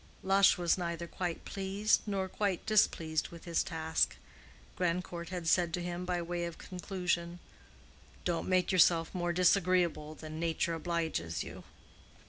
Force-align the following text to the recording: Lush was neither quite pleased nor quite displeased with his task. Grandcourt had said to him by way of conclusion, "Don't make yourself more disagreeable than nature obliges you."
Lush 0.23 0.57
was 0.57 0.79
neither 0.79 1.05
quite 1.05 1.45
pleased 1.45 2.01
nor 2.07 2.27
quite 2.27 2.65
displeased 2.65 3.27
with 3.27 3.45
his 3.45 3.61
task. 3.63 4.15
Grandcourt 4.75 5.29
had 5.29 5.47
said 5.47 5.75
to 5.75 5.83
him 5.83 6.05
by 6.05 6.23
way 6.23 6.45
of 6.45 6.57
conclusion, 6.57 7.37
"Don't 8.25 8.49
make 8.49 8.71
yourself 8.71 9.13
more 9.13 9.31
disagreeable 9.31 10.15
than 10.15 10.39
nature 10.39 10.73
obliges 10.73 11.43
you." 11.43 11.65